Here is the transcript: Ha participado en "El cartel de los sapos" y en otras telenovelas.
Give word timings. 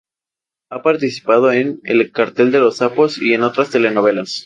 Ha 0.71 0.81
participado 0.81 1.51
en 1.51 1.79
"El 1.83 2.11
cartel 2.11 2.51
de 2.51 2.57
los 2.57 2.77
sapos" 2.77 3.19
y 3.21 3.35
en 3.35 3.43
otras 3.43 3.69
telenovelas. 3.69 4.39